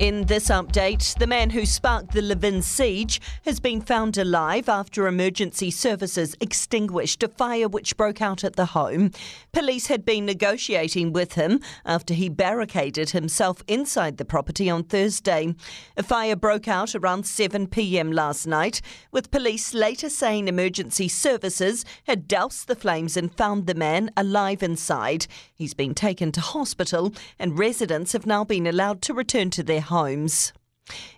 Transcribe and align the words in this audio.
In 0.00 0.24
this 0.24 0.48
update, 0.48 1.18
the 1.18 1.26
man 1.26 1.50
who 1.50 1.66
sparked 1.66 2.12
the 2.12 2.22
Levin 2.22 2.62
siege 2.62 3.20
has 3.44 3.60
been 3.60 3.82
found 3.82 4.16
alive 4.16 4.66
after 4.66 5.06
emergency 5.06 5.70
services 5.70 6.34
extinguished 6.40 7.22
a 7.22 7.28
fire 7.28 7.68
which 7.68 7.98
broke 7.98 8.22
out 8.22 8.42
at 8.42 8.56
the 8.56 8.64
home. 8.64 9.10
Police 9.52 9.88
had 9.88 10.06
been 10.06 10.24
negotiating 10.24 11.12
with 11.12 11.34
him 11.34 11.60
after 11.84 12.14
he 12.14 12.30
barricaded 12.30 13.10
himself 13.10 13.62
inside 13.68 14.16
the 14.16 14.24
property 14.24 14.70
on 14.70 14.84
Thursday. 14.84 15.54
A 15.98 16.02
fire 16.02 16.34
broke 16.34 16.66
out 16.66 16.94
around 16.94 17.26
7 17.26 17.66
pm 17.66 18.10
last 18.10 18.46
night, 18.46 18.80
with 19.12 19.30
police 19.30 19.74
later 19.74 20.08
saying 20.08 20.48
emergency 20.48 21.08
services 21.08 21.84
had 22.04 22.26
doused 22.26 22.68
the 22.68 22.74
flames 22.74 23.18
and 23.18 23.36
found 23.36 23.66
the 23.66 23.74
man 23.74 24.10
alive 24.16 24.62
inside. 24.62 25.26
He's 25.52 25.74
been 25.74 25.94
taken 25.94 26.32
to 26.32 26.40
hospital, 26.40 27.12
and 27.38 27.58
residents 27.58 28.14
have 28.14 28.24
now 28.24 28.44
been 28.44 28.66
allowed 28.66 29.02
to 29.02 29.12
return 29.12 29.50
to 29.50 29.62
their 29.62 29.89
homes. 29.90 30.52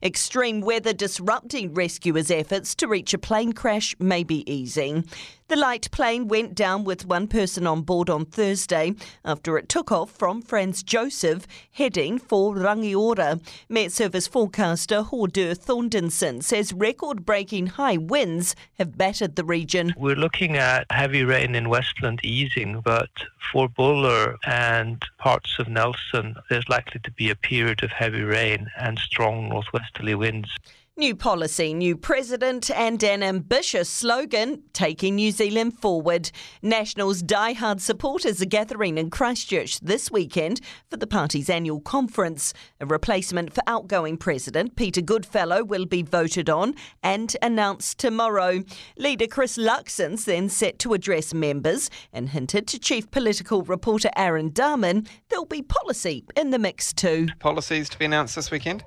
Extreme 0.02 0.60
weather 0.62 0.92
disrupting 0.92 1.74
rescuers' 1.74 2.30
efforts 2.30 2.74
to 2.76 2.88
reach 2.88 3.14
a 3.14 3.18
plane 3.18 3.52
crash 3.52 3.94
may 3.98 4.24
be 4.24 4.50
easing. 4.52 5.04
The 5.52 5.56
light 5.56 5.90
plane 5.90 6.28
went 6.28 6.54
down 6.54 6.84
with 6.84 7.04
one 7.04 7.28
person 7.28 7.66
on 7.66 7.82
board 7.82 8.08
on 8.08 8.24
Thursday 8.24 8.94
after 9.22 9.58
it 9.58 9.68
took 9.68 9.92
off 9.92 10.10
from 10.10 10.40
Franz 10.40 10.82
Josef, 10.82 11.46
heading 11.70 12.18
for 12.18 12.54
Rangiora. 12.54 13.38
Met 13.68 13.92
Service 13.92 14.26
forecaster 14.26 15.02
Hordur 15.02 15.54
Thorndenson 15.54 16.42
says 16.42 16.72
record 16.72 17.26
breaking 17.26 17.66
high 17.66 17.98
winds 17.98 18.56
have 18.78 18.96
battered 18.96 19.36
the 19.36 19.44
region. 19.44 19.92
We're 19.98 20.16
looking 20.16 20.56
at 20.56 20.86
heavy 20.90 21.22
rain 21.22 21.54
in 21.54 21.68
Westland 21.68 22.20
easing, 22.24 22.80
but 22.80 23.10
for 23.52 23.68
Buller 23.68 24.36
and 24.46 25.04
parts 25.18 25.58
of 25.58 25.68
Nelson, 25.68 26.34
there's 26.48 26.68
likely 26.70 27.00
to 27.04 27.10
be 27.10 27.28
a 27.28 27.36
period 27.36 27.82
of 27.82 27.90
heavy 27.90 28.22
rain 28.22 28.70
and 28.78 28.98
strong 28.98 29.50
northwesterly 29.62 30.14
winds. 30.14 30.48
New 30.94 31.16
policy, 31.16 31.72
new 31.72 31.96
president, 31.96 32.70
and 32.70 33.02
an 33.02 33.22
ambitious 33.22 33.88
slogan 33.88 34.62
taking 34.74 35.14
New 35.14 35.30
Zealand 35.30 35.78
forward. 35.78 36.30
Nationals' 36.60 37.22
die-hard 37.22 37.80
supporters 37.80 38.42
are 38.42 38.46
gathering 38.46 38.98
in 38.98 39.08
Christchurch 39.08 39.80
this 39.80 40.10
weekend 40.10 40.60
for 40.90 40.98
the 40.98 41.06
party's 41.06 41.48
annual 41.48 41.80
conference. 41.80 42.52
A 42.78 42.84
replacement 42.84 43.54
for 43.54 43.62
outgoing 43.66 44.18
president 44.18 44.76
Peter 44.76 45.00
Goodfellow 45.00 45.64
will 45.64 45.86
be 45.86 46.02
voted 46.02 46.50
on 46.50 46.74
and 47.02 47.34
announced 47.40 47.98
tomorrow. 47.98 48.62
Leader 48.98 49.26
Chris 49.26 49.56
Luxon's 49.56 50.26
then 50.26 50.50
set 50.50 50.78
to 50.80 50.92
address 50.92 51.32
members 51.32 51.88
and 52.12 52.28
hinted 52.28 52.68
to 52.68 52.78
chief 52.78 53.10
political 53.10 53.62
reporter 53.62 54.10
Aaron 54.14 54.50
Darman 54.50 55.08
there'll 55.30 55.46
be 55.46 55.62
policy 55.62 56.26
in 56.36 56.50
the 56.50 56.58
mix 56.58 56.92
too. 56.92 57.28
Policies 57.40 57.88
to 57.88 57.98
be 57.98 58.04
announced 58.04 58.36
this 58.36 58.50
weekend? 58.50 58.84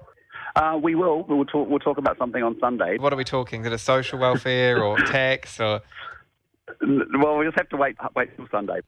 Uh, 0.55 0.79
we 0.81 0.95
will. 0.95 1.23
We'll 1.27 1.45
talk. 1.45 1.69
We'll 1.69 1.79
talk 1.79 1.97
about 1.97 2.17
something 2.17 2.41
on 2.41 2.57
Sunday. 2.59 2.97
What 2.97 3.11
are 3.11 3.17
we 3.17 3.25
talking? 3.25 3.65
Is 3.65 3.73
it 3.73 3.77
social 3.79 4.19
welfare 4.19 4.81
or 4.81 4.97
tax 5.07 5.59
or? 5.59 5.81
Well, 6.81 7.37
we 7.37 7.45
just 7.45 7.57
have 7.57 7.69
to 7.69 7.77
wait. 7.77 7.97
Wait 8.15 8.35
till 8.37 8.47
Sunday. 8.51 8.79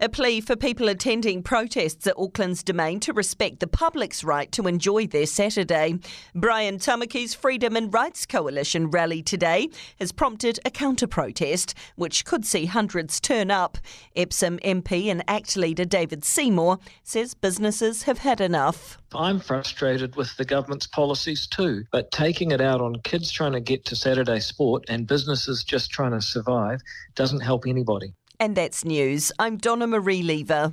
A 0.00 0.08
plea 0.10 0.42
for 0.42 0.54
people 0.56 0.88
attending 0.88 1.42
protests 1.42 2.06
at 2.06 2.18
Auckland's 2.18 2.62
Domain 2.62 3.00
to 3.00 3.14
respect 3.14 3.60
the 3.60 3.66
public's 3.66 4.22
right 4.22 4.52
to 4.52 4.66
enjoy 4.66 5.06
their 5.06 5.24
Saturday. 5.24 5.98
Brian 6.34 6.78
Tamaki's 6.78 7.32
Freedom 7.32 7.74
and 7.74 7.94
Rights 7.94 8.26
Coalition 8.26 8.90
rally 8.90 9.22
today 9.22 9.70
has 9.98 10.12
prompted 10.12 10.60
a 10.66 10.70
counter 10.70 11.06
protest, 11.06 11.74
which 11.96 12.26
could 12.26 12.44
see 12.44 12.66
hundreds 12.66 13.20
turn 13.20 13.50
up. 13.50 13.78
Epsom 14.14 14.58
MP 14.58 15.06
and 15.06 15.22
ACT 15.26 15.56
leader 15.56 15.86
David 15.86 16.24
Seymour 16.24 16.78
says 17.02 17.32
businesses 17.32 18.02
have 18.02 18.18
had 18.18 18.42
enough. 18.42 18.98
I'm 19.14 19.40
frustrated 19.40 20.16
with 20.16 20.36
the 20.36 20.44
government's 20.44 20.88
policies 20.88 21.46
too, 21.46 21.84
but 21.92 22.10
taking 22.10 22.50
it 22.50 22.60
out 22.60 22.82
on 22.82 23.00
kids 23.04 23.30
trying 23.30 23.52
to 23.52 23.60
get 23.60 23.86
to 23.86 23.96
Saturday 23.96 24.40
sport 24.40 24.84
and 24.88 25.06
businesses 25.06 25.64
just 25.64 25.90
trying 25.90 26.12
to 26.12 26.20
survive 26.20 26.80
doesn't 27.14 27.40
help 27.40 27.64
anybody. 27.66 28.12
And 28.40 28.56
that's 28.56 28.84
news. 28.84 29.30
I'm 29.38 29.56
Donna 29.56 29.86
Marie 29.86 30.22
Lever. 30.22 30.72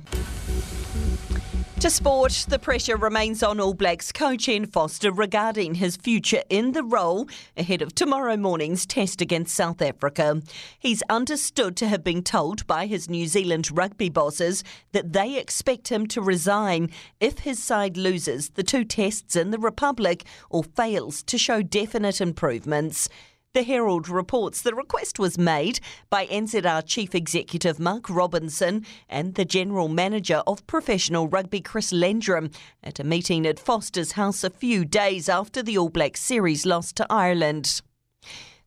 To 1.82 1.90
sport, 1.90 2.46
the 2.48 2.60
pressure 2.60 2.96
remains 2.96 3.42
on 3.42 3.58
All 3.58 3.74
Blacks 3.74 4.12
coach 4.12 4.48
Ian 4.48 4.66
Foster 4.66 5.10
regarding 5.10 5.74
his 5.74 5.96
future 5.96 6.42
in 6.48 6.72
the 6.72 6.84
role 6.84 7.26
ahead 7.56 7.82
of 7.82 7.92
tomorrow 7.92 8.36
morning's 8.36 8.86
test 8.86 9.20
against 9.20 9.52
South 9.52 9.82
Africa. 9.82 10.42
He's 10.78 11.02
understood 11.10 11.76
to 11.78 11.88
have 11.88 12.04
been 12.04 12.22
told 12.22 12.64
by 12.68 12.86
his 12.86 13.10
New 13.10 13.26
Zealand 13.26 13.68
rugby 13.76 14.08
bosses 14.10 14.62
that 14.92 15.12
they 15.12 15.36
expect 15.36 15.88
him 15.88 16.06
to 16.06 16.22
resign 16.22 16.88
if 17.18 17.40
his 17.40 17.60
side 17.60 17.96
loses 17.96 18.50
the 18.50 18.62
two 18.62 18.84
tests 18.84 19.34
in 19.34 19.50
the 19.50 19.58
Republic 19.58 20.24
or 20.50 20.62
fails 20.62 21.24
to 21.24 21.36
show 21.36 21.62
definite 21.62 22.20
improvements. 22.20 23.08
The 23.54 23.64
Herald 23.64 24.08
reports 24.08 24.62
the 24.62 24.74
request 24.74 25.18
was 25.18 25.36
made 25.36 25.78
by 26.08 26.26
NZR 26.26 26.86
Chief 26.86 27.14
Executive 27.14 27.78
Mark 27.78 28.08
Robinson 28.08 28.86
and 29.10 29.34
the 29.34 29.44
General 29.44 29.88
Manager 29.88 30.42
of 30.46 30.66
Professional 30.66 31.28
Rugby 31.28 31.60
Chris 31.60 31.92
Lendrum 31.92 32.50
at 32.82 32.98
a 32.98 33.04
meeting 33.04 33.46
at 33.46 33.60
Foster's 33.60 34.12
house 34.12 34.42
a 34.42 34.48
few 34.48 34.86
days 34.86 35.28
after 35.28 35.62
the 35.62 35.76
All 35.76 35.90
Blacks 35.90 36.22
series 36.22 36.64
lost 36.64 36.96
to 36.96 37.06
Ireland. 37.10 37.82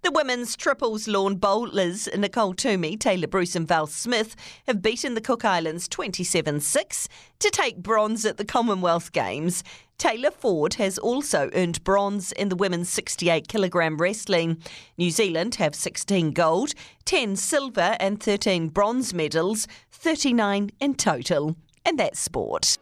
The 0.05 0.11
women's 0.11 0.55
triples 0.55 1.07
lawn 1.07 1.37
bowlers 1.37 2.07
Nicole 2.15 2.53
Toomey, 2.53 2.95
Tayla 2.95 3.27
Bruce, 3.27 3.55
and 3.55 3.67
Val 3.67 3.87
Smith 3.87 4.35
have 4.67 4.83
beaten 4.83 5.15
the 5.15 5.19
Cook 5.19 5.43
Islands 5.43 5.87
27 5.87 6.59
6 6.59 7.09
to 7.39 7.49
take 7.49 7.77
bronze 7.77 8.23
at 8.23 8.37
the 8.37 8.45
Commonwealth 8.45 9.11
Games. 9.13 9.63
Tayla 9.97 10.31
Ford 10.31 10.75
has 10.75 10.99
also 10.99 11.49
earned 11.55 11.83
bronze 11.83 12.31
in 12.33 12.49
the 12.49 12.55
women's 12.55 12.87
68 12.89 13.47
kilogram 13.47 13.97
wrestling. 13.97 14.61
New 14.95 15.09
Zealand 15.09 15.55
have 15.55 15.73
16 15.73 16.33
gold, 16.33 16.73
10 17.05 17.35
silver, 17.35 17.97
and 17.99 18.21
13 18.21 18.69
bronze 18.69 19.11
medals, 19.11 19.67
39 19.91 20.69
in 20.79 20.93
total. 20.93 21.55
And 21.83 21.97
that's 21.97 22.19
sport. 22.19 22.77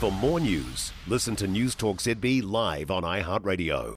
For 0.00 0.10
more 0.10 0.40
news, 0.40 0.94
listen 1.06 1.36
to 1.36 1.46
Newstalk 1.46 1.98
ZB 1.98 2.42
live 2.42 2.90
on 2.90 3.02
iHeartRadio. 3.02 3.90